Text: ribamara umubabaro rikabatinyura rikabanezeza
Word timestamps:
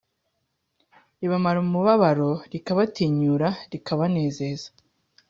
ribamara 1.19 1.57
umubabaro 1.65 2.31
rikabatinyura 2.51 3.49
rikabanezeza 3.71 4.67